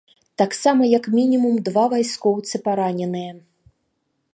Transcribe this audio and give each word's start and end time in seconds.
Таксама 0.41 0.87
як 0.97 1.09
мінімум 1.17 1.55
два 1.67 1.85
вайскоўцы 1.93 2.55
параненыя. 2.69 3.33